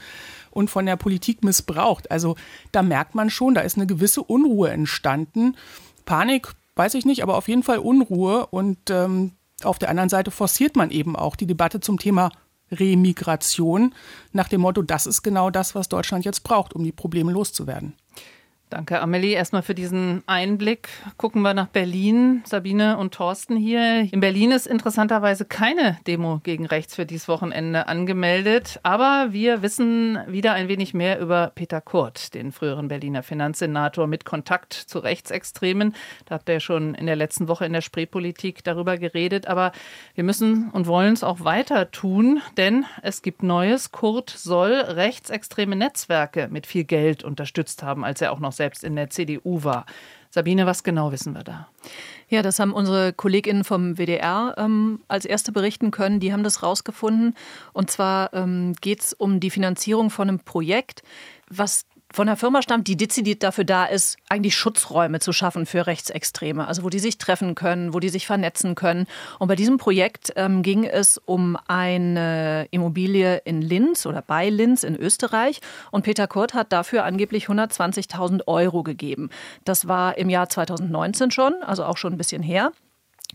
[0.52, 2.10] und von der Politik missbraucht.
[2.10, 2.38] Also
[2.72, 5.58] da merkt man schon, da ist eine gewisse Unruhe entstanden.
[6.06, 10.32] Panik, weiß ich nicht, aber auf jeden Fall Unruhe und ähm, auf der anderen Seite
[10.32, 12.32] forciert man eben auch die Debatte zum Thema
[12.72, 13.94] Remigration
[14.34, 17.94] nach dem Motto, das ist genau das, was Deutschland jetzt braucht, um die Probleme loszuwerden.
[18.70, 19.32] Danke, Amelie.
[19.32, 20.90] Erstmal für diesen Einblick.
[21.16, 22.42] Gucken wir nach Berlin.
[22.46, 24.12] Sabine und Thorsten hier.
[24.12, 28.82] In Berlin ist interessanterweise keine Demo gegen rechts für dieses Wochenende angemeldet.
[28.84, 34.26] Aber wir wissen wieder ein wenig mehr über Peter Kurt, den früheren Berliner Finanzsenator mit
[34.26, 35.96] Kontakt zu Rechtsextremen.
[36.26, 39.48] Da habt ihr schon in der letzten Woche in der Spreepolitik darüber geredet.
[39.48, 39.72] Aber
[40.14, 43.94] wir müssen und wollen es auch weiter tun, denn es gibt Neues.
[43.94, 48.96] Kurt soll rechtsextreme Netzwerke mit viel Geld unterstützt haben, als er auch noch selbst in
[48.96, 49.86] der CDU war.
[50.30, 51.70] Sabine, was genau wissen wir da?
[52.28, 56.20] Ja, das haben unsere KollegInnen vom WDR ähm, als erste berichten können.
[56.20, 57.34] Die haben das rausgefunden.
[57.72, 61.04] Und zwar ähm, geht es um die Finanzierung von einem Projekt,
[61.50, 61.86] was
[62.18, 66.68] von einer Firma stammt, die dezidiert dafür da ist, eigentlich Schutzräume zu schaffen für Rechtsextreme,
[66.68, 69.06] also wo die sich treffen können, wo die sich vernetzen können.
[69.38, 74.82] Und bei diesem Projekt ähm, ging es um eine Immobilie in Linz oder bei Linz
[74.82, 75.62] in Österreich.
[75.92, 79.30] Und Peter Kurt hat dafür angeblich 120.000 Euro gegeben.
[79.64, 82.72] Das war im Jahr 2019 schon, also auch schon ein bisschen her.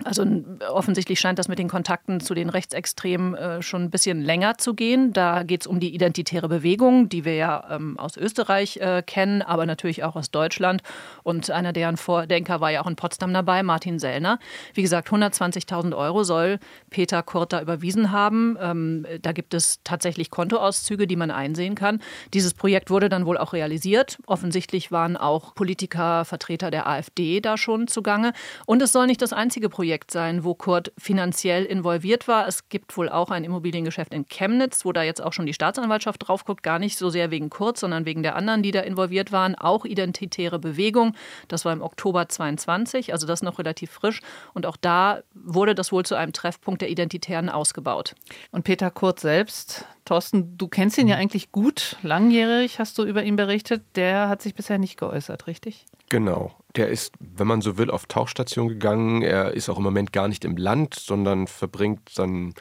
[0.04, 0.24] Also
[0.70, 4.72] offensichtlich scheint das mit den Kontakten zu den Rechtsextremen äh, schon ein bisschen länger zu
[4.72, 5.12] gehen.
[5.12, 9.42] Da geht es um die identitäre Bewegung, die wir ja ähm, aus Österreich äh, kennen,
[9.42, 10.82] aber natürlich auch aus Deutschland.
[11.24, 14.38] Und einer deren Vordenker war ja auch in Potsdam dabei, Martin Sellner.
[14.72, 18.56] Wie gesagt, 120.000 Euro soll Peter Kurt da überwiesen haben.
[18.60, 22.00] Ähm, da gibt es tatsächlich Kontoauszüge, die man einsehen kann.
[22.32, 24.18] Dieses Projekt wurde dann wohl auch realisiert.
[24.26, 28.32] Offensichtlich waren auch Politiker, Vertreter der AfD da schon zugange.
[28.64, 32.46] Und es soll nicht das einzige Projekt Projekt sein, wo Kurt finanziell involviert war.
[32.46, 36.28] Es gibt wohl auch ein Immobiliengeschäft in Chemnitz, wo da jetzt auch schon die Staatsanwaltschaft
[36.28, 36.62] drauf guckt.
[36.62, 39.56] Gar nicht so sehr wegen Kurt, sondern wegen der anderen, die da involviert waren.
[39.56, 41.16] Auch identitäre Bewegung.
[41.48, 44.20] Das war im Oktober 22, also das noch relativ frisch.
[44.54, 48.14] Und auch da wurde das wohl zu einem Treffpunkt der Identitären ausgebaut.
[48.52, 51.22] Und Peter Kurt selbst, Thorsten, du kennst ihn ja mhm.
[51.22, 53.82] eigentlich gut, langjährig hast du über ihn berichtet.
[53.94, 55.86] Der hat sich bisher nicht geäußert, richtig?
[56.08, 56.52] Genau.
[56.76, 59.22] Der ist, wenn man so will, auf Tauchstation gegangen.
[59.22, 62.54] Er ist auch im Moment gar nicht im Land, sondern verbringt seinen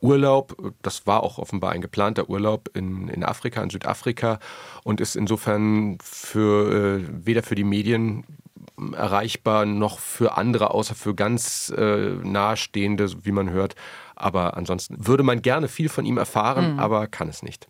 [0.00, 4.38] Urlaub, das war auch offenbar ein geplanter Urlaub in, in Afrika, in Südafrika
[4.82, 8.24] und ist insofern für äh, weder für die Medien
[8.96, 13.74] erreichbar noch für andere, außer für ganz äh, nahestehende, wie man hört.
[14.20, 16.78] Aber ansonsten würde man gerne viel von ihm erfahren, mhm.
[16.78, 17.66] aber kann es nicht.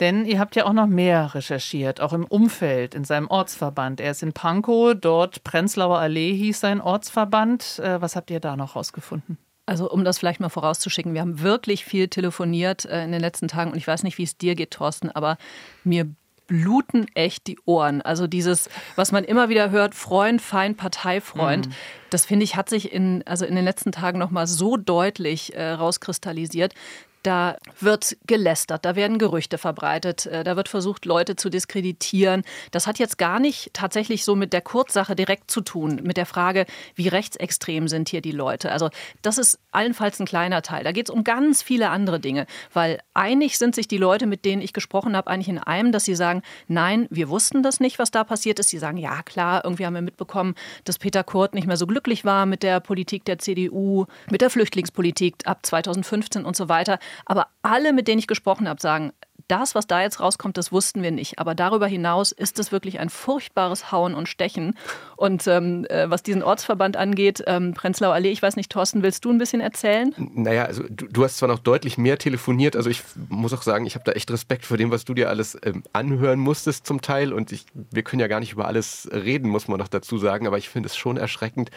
[0.00, 4.00] Denn ihr habt ja auch noch mehr recherchiert, auch im Umfeld, in seinem Ortsverband.
[4.00, 7.80] Er ist in Pankow, dort Prenzlauer Allee hieß sein Ortsverband.
[7.80, 9.38] Äh, was habt ihr da noch rausgefunden?
[9.66, 13.48] Also um das vielleicht mal vorauszuschicken, wir haben wirklich viel telefoniert äh, in den letzten
[13.48, 15.36] Tagen und ich weiß nicht, wie es dir geht, Thorsten, aber
[15.84, 16.08] mir
[16.48, 18.02] bluten echt die Ohren.
[18.02, 21.72] Also dieses, was man immer wieder hört, Freund, Feind, Parteifreund, mhm.
[22.10, 25.70] das finde ich, hat sich in, also in den letzten Tagen nochmal so deutlich äh,
[25.70, 26.74] rauskristallisiert,
[27.22, 32.42] da wird gelästert, da werden Gerüchte verbreitet, äh, da wird versucht, Leute zu diskreditieren.
[32.70, 36.26] Das hat jetzt gar nicht tatsächlich so mit der Kurzsache direkt zu tun, mit der
[36.26, 38.72] Frage, wie rechtsextrem sind hier die Leute.
[38.72, 38.90] Also
[39.22, 40.84] das ist allenfalls ein kleiner Teil.
[40.84, 44.44] Da geht es um ganz viele andere Dinge, weil einig sind sich die Leute, mit
[44.44, 47.98] denen ich gesprochen habe, eigentlich in einem, dass sie sagen, nein, wir wussten das nicht,
[47.98, 48.68] was da passiert ist.
[48.68, 50.54] Sie sagen, ja klar, irgendwie haben wir mitbekommen,
[50.84, 54.50] dass Peter Kurt nicht mehr so glücklich war mit der Politik der CDU, mit der
[54.50, 56.98] Flüchtlingspolitik ab 2015 und so weiter.
[57.24, 59.12] Aber alle, mit denen ich gesprochen habe, sagen,
[59.48, 61.38] das, was da jetzt rauskommt, das wussten wir nicht.
[61.38, 64.74] Aber darüber hinaus ist es wirklich ein furchtbares Hauen und Stechen.
[65.16, 69.24] Und ähm, äh, was diesen Ortsverband angeht, ähm, Prenzlauer Allee, ich weiß nicht, Thorsten, willst
[69.24, 70.14] du ein bisschen erzählen?
[70.16, 73.86] Naja, also du, du hast zwar noch deutlich mehr telefoniert, also ich muss auch sagen,
[73.86, 77.00] ich habe da echt Respekt vor dem, was du dir alles ähm, anhören musstest zum
[77.00, 77.32] Teil.
[77.32, 80.46] Und ich, wir können ja gar nicht über alles reden, muss man noch dazu sagen.
[80.46, 81.70] Aber ich finde es schon erschreckend.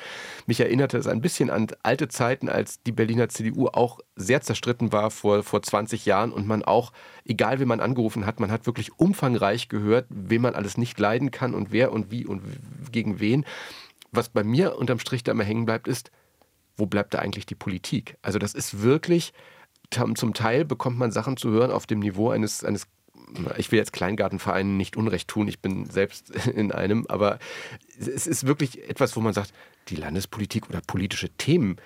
[0.45, 4.91] Mich erinnerte es ein bisschen an alte Zeiten, als die Berliner CDU auch sehr zerstritten
[4.91, 6.91] war vor, vor 20 Jahren und man auch,
[7.25, 11.31] egal wie man angerufen hat, man hat wirklich umfangreich gehört, wen man alles nicht leiden
[11.31, 12.41] kann und wer und wie und
[12.91, 13.45] gegen wen.
[14.11, 16.11] Was bei mir unterm Strich da immer hängen bleibt, ist,
[16.77, 18.17] wo bleibt da eigentlich die Politik?
[18.21, 19.33] Also das ist wirklich,
[19.91, 22.87] zum Teil bekommt man Sachen zu hören auf dem Niveau eines, eines
[23.57, 27.39] ich will jetzt Kleingartenvereinen nicht Unrecht tun, ich bin selbst in einem, aber
[27.97, 29.53] es ist wirklich etwas, wo man sagt,
[29.87, 31.77] die Landespolitik oder politische Themen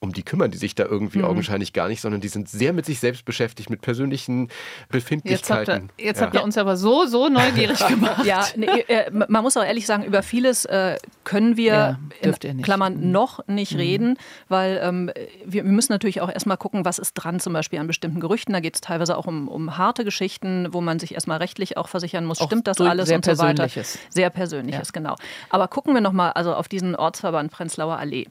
[0.00, 1.24] um die kümmern die sich da irgendwie mhm.
[1.24, 4.48] augenscheinlich gar nicht, sondern die sind sehr mit sich selbst beschäftigt, mit persönlichen
[4.88, 5.30] Befindlichkeiten.
[5.30, 6.26] Jetzt habt ihr, jetzt ja.
[6.26, 8.24] habt ihr uns aber so, so neugierig gemacht.
[8.24, 12.62] Ja, nee, äh, man muss auch ehrlich sagen, über vieles äh, können wir ja, in
[12.62, 13.10] Klammern mhm.
[13.12, 13.78] noch nicht mhm.
[13.78, 15.10] reden, weil ähm,
[15.44, 18.52] wir, wir, müssen natürlich auch erstmal gucken, was ist dran zum Beispiel an bestimmten Gerüchten.
[18.52, 21.88] Da geht es teilweise auch um, um harte Geschichten, wo man sich erstmal rechtlich auch
[21.88, 23.68] versichern muss, auch stimmt das alles und so weiter.
[24.10, 24.92] Sehr Persönliches, ja.
[24.92, 25.16] genau.
[25.50, 28.26] Aber gucken wir nochmal also auf diesen Ortsverband Prenzlauer Allee.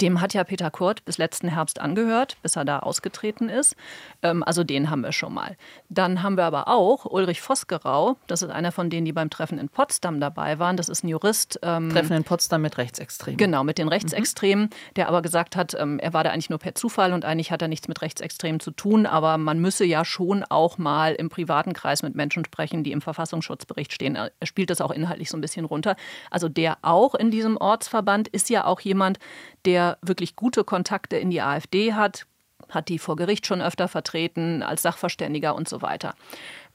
[0.00, 3.76] Dem hat ja Peter Kurt bis letzten Herbst angehört, bis er da ausgetreten ist.
[4.22, 5.56] Ähm, also den haben wir schon mal.
[5.88, 8.16] Dann haben wir aber auch Ulrich Vosgerau.
[8.26, 10.76] Das ist einer von denen, die beim Treffen in Potsdam dabei waren.
[10.76, 11.58] Das ist ein Jurist.
[11.62, 13.36] Ähm, Treffen in Potsdam mit Rechtsextremen.
[13.36, 14.66] Genau, mit den Rechtsextremen.
[14.66, 14.94] Mhm.
[14.96, 17.60] Der aber gesagt hat, ähm, er war da eigentlich nur per Zufall und eigentlich hat
[17.62, 19.06] er nichts mit Rechtsextremen zu tun.
[19.06, 23.02] Aber man müsse ja schon auch mal im privaten Kreis mit Menschen sprechen, die im
[23.02, 24.16] Verfassungsschutzbericht stehen.
[24.16, 25.96] Er spielt das auch inhaltlich so ein bisschen runter.
[26.30, 29.18] Also der auch in diesem Ortsverband ist ja auch jemand,
[29.64, 29.69] der
[30.02, 32.26] wirklich gute Kontakte in die AfD hat,
[32.68, 36.14] hat die vor Gericht schon öfter vertreten, als Sachverständiger und so weiter.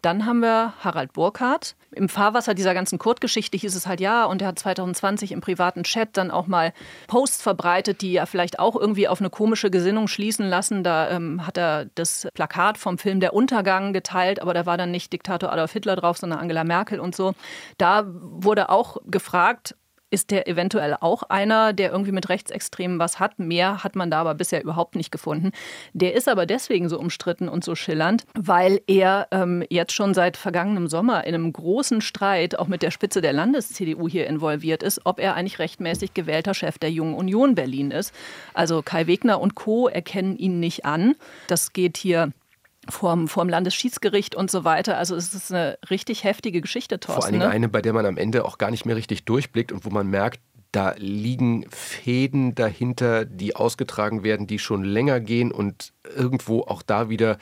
[0.01, 1.75] Dann haben wir Harald Burkhardt.
[1.91, 5.83] Im Fahrwasser dieser ganzen Kurt-Geschichte hieß es halt ja, und er hat 2020 im privaten
[5.83, 6.73] Chat dann auch mal
[7.07, 10.83] Posts verbreitet, die ja vielleicht auch irgendwie auf eine komische Gesinnung schließen lassen.
[10.83, 14.91] Da ähm, hat er das Plakat vom Film Der Untergang geteilt, aber da war dann
[14.91, 17.33] nicht Diktator Adolf Hitler drauf, sondern Angela Merkel und so.
[17.79, 19.75] Da wurde auch gefragt,
[20.09, 23.39] ist der eventuell auch einer, der irgendwie mit Rechtsextremen was hat.
[23.39, 25.51] Mehr hat man da aber bisher überhaupt nicht gefunden.
[25.93, 30.37] Der ist aber deswegen so umstritten und so schillernd, weil er ähm, jetzt schon seit
[30.37, 35.01] vergangenem Sommer in einem großen Streit auch mit der Spitze der Landes-CDU hier involviert ist,
[35.05, 38.13] ob er eigentlich rechtmäßig gewählter Chef der Jungen Union Berlin ist.
[38.53, 39.87] Also Kai Wegner und Co.
[39.87, 41.15] erkennen ihn nicht an.
[41.47, 42.31] Das geht hier
[42.89, 44.97] vorm, vorm Landesschiedsgericht und so weiter.
[44.97, 47.21] Also es ist eine richtig heftige Geschichte, Thorsten.
[47.21, 47.53] Vor allen Dingen ne?
[47.53, 50.07] eine, bei der man am Ende auch gar nicht mehr richtig durchblickt und wo man
[50.07, 50.39] merkt,
[50.71, 57.09] da liegen Fäden dahinter, die ausgetragen werden, die schon länger gehen und irgendwo auch da
[57.09, 57.37] wieder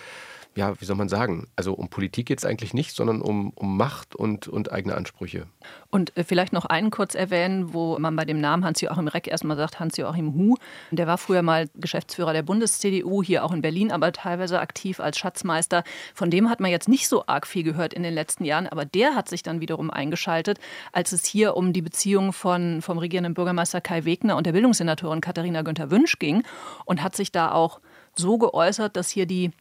[0.55, 4.15] ja, wie soll man sagen, also um Politik es eigentlich nicht, sondern um, um Macht
[4.15, 5.47] und, und eigene Ansprüche.
[5.89, 9.57] Und äh, vielleicht noch einen kurz erwähnen, wo man bei dem Namen Hans-Joachim Reck erstmal
[9.57, 10.55] sagt, Hans-Joachim Hu.
[10.91, 15.17] Der war früher mal Geschäftsführer der Bundes-CDU, hier auch in Berlin, aber teilweise aktiv als
[15.17, 15.83] Schatzmeister.
[16.13, 18.85] Von dem hat man jetzt nicht so arg viel gehört in den letzten Jahren, aber
[18.85, 20.59] der hat sich dann wiederum eingeschaltet,
[20.91, 25.21] als es hier um die Beziehung von, vom regierenden Bürgermeister Kai Wegner und der Bildungssenatorin
[25.21, 26.43] Katharina Günther Wünsch ging
[26.85, 27.79] und hat sich da auch
[28.15, 29.51] so geäußert, dass hier die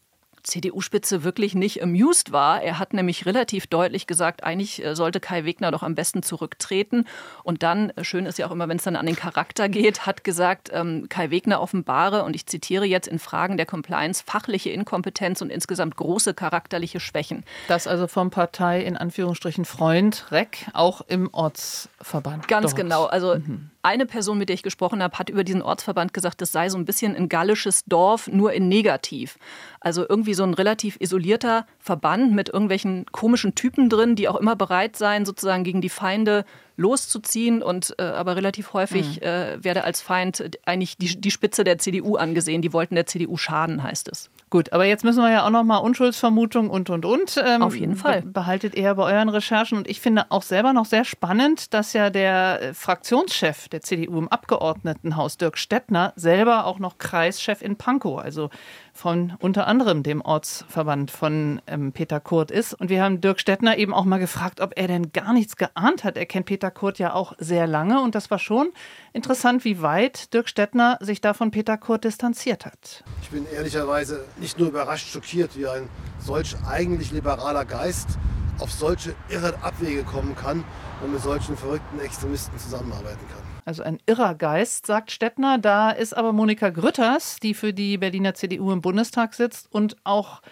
[0.43, 2.63] CDU-Spitze wirklich nicht amused war.
[2.63, 7.07] Er hat nämlich relativ deutlich gesagt, eigentlich äh, sollte Kai Wegner doch am besten zurücktreten.
[7.45, 10.07] Und dann, äh, schön ist ja auch immer, wenn es dann an den Charakter geht,
[10.07, 14.71] hat gesagt, ähm, Kai Wegner offenbare, und ich zitiere jetzt in Fragen der Compliance, fachliche
[14.71, 17.45] Inkompetenz und insgesamt große charakterliche Schwächen.
[17.69, 22.49] Das also vom Partei in Anführungsstrichen Freund Reck, auch im Ortsverband.
[22.49, 22.77] Ganz dort.
[22.77, 23.05] genau.
[23.05, 23.71] Also mhm.
[23.83, 26.79] eine Person, mit der ich gesprochen habe, hat über diesen Ortsverband gesagt, das sei so
[26.79, 29.39] ein bisschen ein gallisches Dorf, nur in negativ.
[29.81, 34.57] Also irgendwie so ein relativ isolierter Verband mit irgendwelchen komischen Typen drin, die auch immer
[34.57, 36.45] bereit seien, sozusagen gegen die Feinde
[36.77, 39.27] loszuziehen und äh, aber relativ häufig mhm.
[39.27, 42.63] äh, werde als Feind eigentlich die, die Spitze der CDU angesehen.
[42.63, 44.31] Die wollten der CDU schaden, heißt es.
[44.51, 47.43] Gut, aber jetzt müssen wir ja auch noch mal Unschuldsvermutung und und und.
[47.43, 48.23] Ähm, Auf jeden Fall.
[48.23, 49.79] Behaltet eher bei euren Recherchen.
[49.79, 54.19] Und ich finde auch selber noch sehr spannend, dass ja der äh, Fraktionschef der CDU
[54.19, 58.51] im Abgeordnetenhaus, Dirk Stettner, selber auch noch Kreischef in Pankow, also
[58.93, 62.75] von unter anderem dem Ortsverband von ähm, Peter Kurt ist.
[62.75, 66.05] Und wir haben Dirk Stettner eben auch mal gefragt, ob er denn gar nichts geahnt
[66.05, 66.17] hat.
[66.17, 68.71] Er kennt Peter Kurt ja auch sehr lange und das war schon
[69.13, 73.03] interessant, wie weit Dirk Stettner sich da von Peter Kurt distanziert hat.
[73.23, 78.19] Ich bin ehrlicherweise nicht nur überrascht, schockiert, wie ein solch eigentlich liberaler Geist
[78.59, 80.65] auf solche irre Abwege kommen kann
[81.03, 83.43] und mit solchen verrückten Extremisten zusammenarbeiten kann.
[83.65, 85.59] Also ein irrer Geist, sagt Stettner.
[85.59, 90.43] Da ist aber Monika Grütters, die für die Berliner CDU im Bundestag sitzt und auch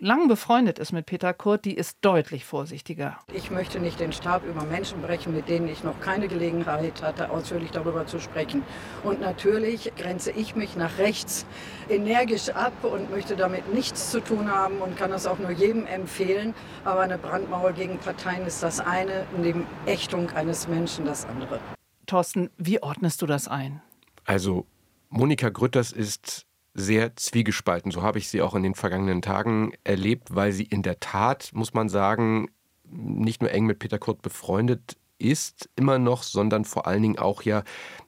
[0.00, 3.18] lang befreundet ist mit Peter Kurt, die ist deutlich vorsichtiger.
[3.32, 7.30] Ich möchte nicht den Stab über Menschen brechen, mit denen ich noch keine Gelegenheit hatte,
[7.30, 8.62] ausführlich darüber zu sprechen.
[9.04, 11.46] Und natürlich grenze ich mich nach rechts
[11.88, 15.86] energisch ab und möchte damit nichts zu tun haben und kann das auch nur jedem
[15.86, 16.54] empfehlen.
[16.84, 21.60] Aber eine Brandmauer gegen Parteien ist das eine, neben Ächtung eines Menschen das andere.
[22.06, 23.82] Thorsten, wie ordnest du das ein?
[24.24, 24.66] Also
[25.10, 27.90] Monika Grütters ist sehr zwiegespalten.
[27.90, 31.50] So habe ich sie auch in den vergangenen Tagen erlebt, weil sie in der Tat,
[31.52, 32.48] muss man sagen,
[32.90, 37.42] nicht nur eng mit Peter Kurt befreundet ist immer noch, sondern vor allen Dingen auch
[37.42, 37.64] ja,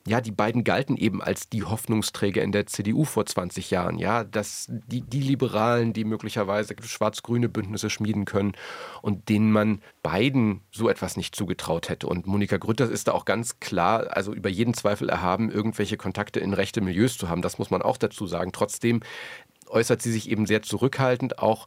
[0.07, 4.25] ja, die beiden galten eben als die Hoffnungsträger in der CDU vor 20 Jahren, ja,
[4.25, 8.53] dass die, die Liberalen, die möglicherweise schwarz-grüne Bündnisse schmieden können
[9.03, 12.07] und denen man beiden so etwas nicht zugetraut hätte.
[12.07, 16.41] Und Monika Grütters ist da auch ganz klar, also über jeden Zweifel erhaben, irgendwelche Kontakte
[16.41, 17.43] in rechte Milieus zu haben.
[17.43, 18.53] Das muss man auch dazu sagen.
[18.53, 19.01] Trotzdem
[19.69, 21.67] äußert sie sich eben sehr zurückhaltend, auch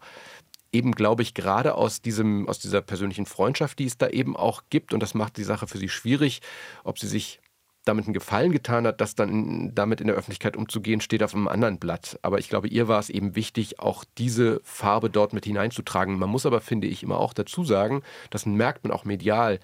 [0.73, 4.63] eben, glaube ich, gerade aus, diesem, aus dieser persönlichen Freundschaft, die es da eben auch
[4.69, 6.41] gibt, und das macht die Sache für sie schwierig,
[6.83, 7.39] ob sie sich
[7.85, 11.49] damit einen Gefallen getan hat, das dann damit in der Öffentlichkeit umzugehen, steht auf einem
[11.49, 12.17] anderen Blatt.
[12.21, 16.17] Aber ich glaube, ihr war es eben wichtig, auch diese Farbe dort mit hineinzutragen.
[16.17, 19.59] Man muss aber, finde ich, immer auch dazu sagen, das merkt man auch medial,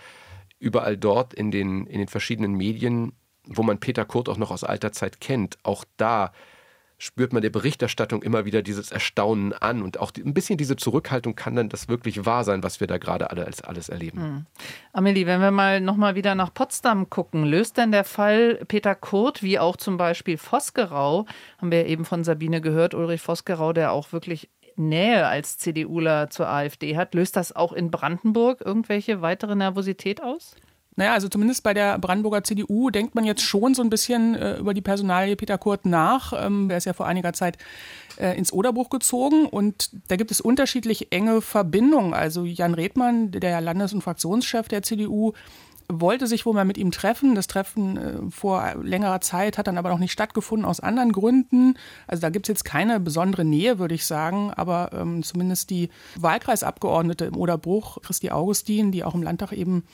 [0.59, 3.13] überall dort in den, in den verschiedenen Medien
[3.49, 6.31] wo man Peter Kurt auch noch aus alter Zeit kennt, auch da
[6.99, 11.35] spürt man der Berichterstattung immer wieder dieses Erstaunen an und auch ein bisschen diese Zurückhaltung
[11.35, 14.21] kann dann das wirklich wahr sein, was wir da gerade alle als alles erleben.
[14.21, 14.45] Hm.
[14.93, 19.41] Amelie, wenn wir mal nochmal wieder nach Potsdam gucken, löst denn der Fall Peter Kurt
[19.41, 21.25] wie auch zum Beispiel Vosgerau,
[21.57, 26.49] haben wir eben von Sabine gehört, Ulrich Vosgerau, der auch wirklich Nähe als CDUler zur
[26.49, 30.55] AfD hat, löst das auch in Brandenburg irgendwelche weitere Nervosität aus?
[30.99, 34.57] Naja, also zumindest bei der Brandenburger CDU denkt man jetzt schon so ein bisschen äh,
[34.57, 36.33] über die Personalie Peter Kurt nach.
[36.35, 37.57] Ähm, der ist ja vor einiger Zeit
[38.17, 42.13] äh, ins Oderbruch gezogen und da gibt es unterschiedlich enge Verbindungen.
[42.13, 45.31] Also Jan Redmann, der Landes- und Fraktionschef der CDU,
[45.87, 47.33] wollte sich wohl mal mit ihm treffen.
[47.33, 51.75] Das Treffen äh, vor längerer Zeit hat dann aber noch nicht stattgefunden aus anderen Gründen.
[52.07, 54.51] Also da gibt es jetzt keine besondere Nähe, würde ich sagen.
[54.53, 59.85] Aber ähm, zumindest die Wahlkreisabgeordnete im Oderbruch, Christi Augustin, die auch im Landtag eben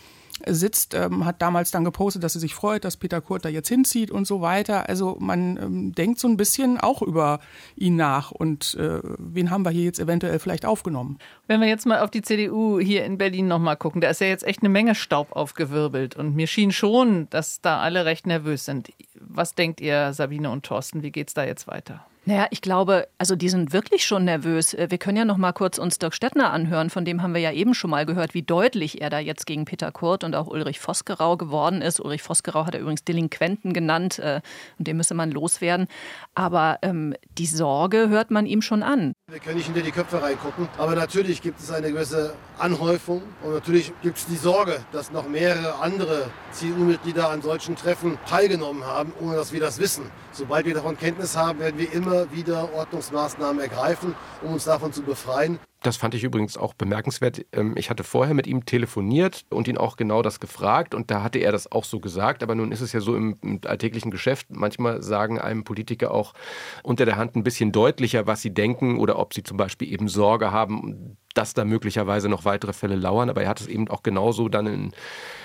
[0.46, 3.70] sitzt, ähm, hat damals dann gepostet, dass sie sich freut, dass Peter Kurt da jetzt
[3.70, 4.90] hinzieht und so weiter.
[4.90, 7.40] Also man ähm, denkt so ein bisschen auch über
[7.76, 11.20] ihn nach und äh, wen haben wir hier jetzt eventuell vielleicht aufgenommen.
[11.48, 14.28] Wenn wir jetzt mal auf die CDU hier in Berlin nochmal gucken, da ist ja
[14.28, 18.66] jetzt echt eine Menge Staub aufgewirbelt und mir schien schon, dass da alle recht nervös
[18.66, 18.92] sind.
[19.14, 22.06] Was denkt ihr, Sabine und Thorsten, wie geht es da jetzt weiter?
[22.28, 24.74] Naja, ich glaube, also die sind wirklich schon nervös.
[24.74, 27.42] Äh, wir können ja noch mal kurz uns Dirk Stettner anhören, von dem haben wir
[27.42, 30.48] ja eben schon mal gehört, wie deutlich er da jetzt gegen Peter Kurt und auch
[30.48, 32.00] Ulrich Vosgerau geworden ist.
[32.00, 34.42] Ulrich Vosgerau hat er übrigens Delinquenten genannt äh,
[34.80, 35.88] und den müsse man loswerden.
[36.34, 39.14] Aber ähm, die Sorge hört man ihm schon an.
[39.32, 43.54] Wir können nicht hinter die Köpfe reingucken, aber natürlich gibt es eine gewisse Anhäufung und
[43.56, 49.14] natürlich gibt es die Sorge, dass noch mehrere andere CDU-Mitglieder an solchen Treffen teilgenommen haben,
[49.20, 50.12] ohne dass wir das wissen.
[50.32, 55.02] Sobald wir davon Kenntnis haben, werden wir immer wieder Ordnungsmaßnahmen ergreifen, um uns davon zu
[55.02, 55.58] befreien.
[55.86, 57.46] Das fand ich übrigens auch bemerkenswert.
[57.52, 61.22] Ähm, ich hatte vorher mit ihm telefoniert und ihn auch genau das gefragt und da
[61.22, 62.42] hatte er das auch so gesagt.
[62.42, 64.48] Aber nun ist es ja so im, alltäglichen Geschäft.
[64.50, 66.34] Manchmal sagen einem Politiker auch
[66.82, 70.08] unter der Hand ein bisschen deutlicher, was sie denken oder ob sie zum Beispiel eben
[70.08, 73.30] Sorge haben, dass da möglicherweise noch weitere Fälle lauern.
[73.30, 74.92] Aber er hat es eben auch genauso dann in,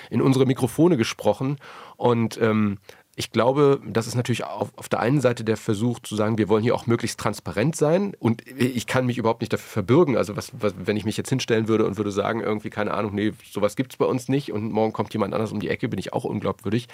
[0.09, 1.59] in unsere Mikrofone gesprochen
[1.99, 2.79] und ähm,
[3.21, 6.49] ich glaube, das ist natürlich auf, auf, der einen Seite der Versuch zu sagen, wir
[6.49, 10.17] wollen hier auch möglichst transparent sein und ich kann mich überhaupt nicht dafür verbürgen.
[10.17, 13.15] Also was, was wenn ich mich jetzt hinstellen würde und würde sagen, irgendwie keine Ahnung,
[13.15, 15.89] nee, sowas gibt es bei uns nicht und morgen kommt jemand anders um die Ecke,
[15.89, 16.89] bin ich auch unglaubwürdig.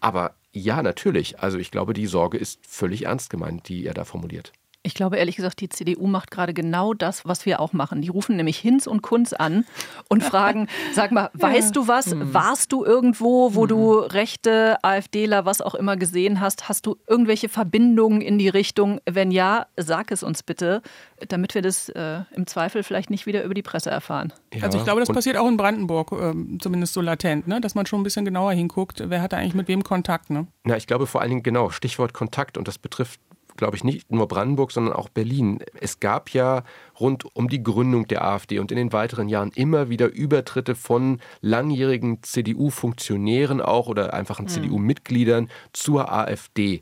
[0.00, 1.40] Aber ja, natürlich.
[1.40, 4.52] Also ich glaube, die Sorge ist völlig ernst gemeint, die er da formuliert.
[4.82, 8.00] Ich glaube ehrlich gesagt, die CDU macht gerade genau das, was wir auch machen.
[8.00, 9.66] Die rufen nämlich Hinz und Kunz an
[10.08, 12.06] und fragen, sag mal, weißt du was?
[12.06, 12.32] Hm.
[12.32, 14.10] Warst du irgendwo, wo du hm.
[14.10, 16.70] Rechte, AfDler, was auch immer gesehen hast?
[16.70, 19.00] Hast du irgendwelche Verbindungen in die Richtung?
[19.04, 20.80] Wenn ja, sag es uns bitte,
[21.28, 24.32] damit wir das äh, im Zweifel vielleicht nicht wieder über die Presse erfahren.
[24.54, 27.60] Ja, also ich glaube, das passiert auch in Brandenburg, äh, zumindest so latent, ne?
[27.60, 30.30] dass man schon ein bisschen genauer hinguckt, wer hat da eigentlich mit wem Kontakt.
[30.30, 30.46] Ne?
[30.64, 33.20] Na, ich glaube vor allen Dingen genau, Stichwort Kontakt und das betrifft
[33.60, 35.60] glaube ich, nicht nur Brandenburg, sondern auch Berlin.
[35.78, 36.64] Es gab ja
[36.98, 41.20] rund um die Gründung der AfD und in den weiteren Jahren immer wieder Übertritte von
[41.42, 44.48] langjährigen CDU-Funktionären auch oder einfachen mhm.
[44.48, 46.80] CDU-Mitgliedern zur AfD.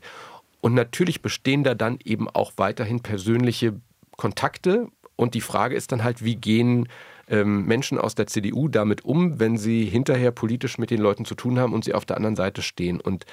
[0.61, 3.73] Und natürlich bestehen da dann eben auch weiterhin persönliche
[4.15, 4.87] Kontakte.
[5.17, 6.87] Und die Frage ist dann halt, wie gehen
[7.27, 11.35] ähm, Menschen aus der CDU damit um, wenn sie hinterher politisch mit den Leuten zu
[11.35, 13.01] tun haben und sie auf der anderen Seite stehen.
[13.01, 13.25] Und